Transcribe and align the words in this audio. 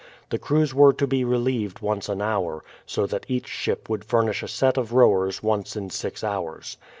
The 0.31 0.39
crews 0.39 0.73
were 0.73 0.93
to 0.93 1.05
be 1.05 1.23
relieved 1.23 1.81
once 1.81 2.09
an 2.09 2.23
hour, 2.23 2.63
so 2.87 3.05
that 3.05 3.27
each 3.29 3.45
ship 3.47 3.87
would 3.87 4.03
furnish 4.03 4.41
a 4.41 4.47
set 4.47 4.75
of 4.75 4.93
rowers 4.93 5.43
once 5.43 5.75
in 5.75 5.91
six 5.91 6.23
hours. 6.23 6.77